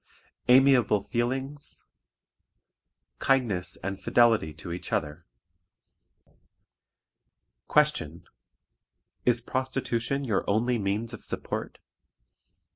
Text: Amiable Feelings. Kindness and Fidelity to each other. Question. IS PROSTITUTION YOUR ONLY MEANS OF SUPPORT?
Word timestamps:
Amiable 0.47 1.03
Feelings. 1.03 1.83
Kindness 3.19 3.77
and 3.83 4.01
Fidelity 4.01 4.51
to 4.51 4.71
each 4.71 4.91
other. 4.91 5.27
Question. 7.67 8.25
IS 9.25 9.41
PROSTITUTION 9.41 10.23
YOUR 10.25 10.43
ONLY 10.49 10.79
MEANS 10.79 11.13
OF 11.13 11.23
SUPPORT? 11.23 11.77